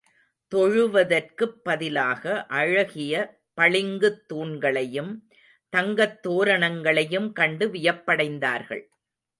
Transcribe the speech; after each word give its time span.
தொழுவதற்குப் 0.51 1.61
பதிலாக 1.63 2.45
அழகிய 2.45 3.39
பளிங்குத் 3.57 4.21
தூண்களையும், 4.33 5.29
தங்கத் 5.69 6.27
தோரணங்களையும் 6.27 7.31
கண்டு 7.31 7.67
வியப்படைந்தார்கள். 7.67 8.83